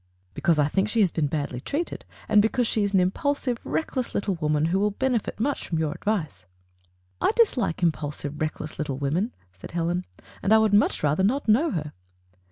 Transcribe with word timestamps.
"Because 0.33 0.57
I 0.57 0.67
think 0.67 0.89
she 0.89 1.01
has 1.01 1.11
been 1.11 1.29
badJy 1.29 1.63
treated, 1.63 2.05
and 2.27 2.41
because 2.41 2.65
she 2.65 2.81
is 2.83 2.91
an 2.91 2.99
impulsive, 2.99 3.59
reckless 3.63 4.15
little 4.15 4.33
woman 4.33 4.65
who 4.65 4.79
will 4.79 4.89
benefit 4.89 5.39
much 5.39 5.67
from 5.67 5.77
your 5.77 5.91
advice." 5.91 6.47
"I 7.21 7.33
dislike 7.35 7.83
impulsive, 7.83 8.41
reckless 8.41 8.79
little 8.79 8.97
women," 8.97 9.31
said 9.53 9.73
Helen, 9.73 10.05
"and 10.41 10.53
I 10.53 10.57
would 10.57 10.73
much 10.73 11.03
rather 11.03 11.23
not 11.23 11.47
know 11.47 11.69
her." 11.69 11.93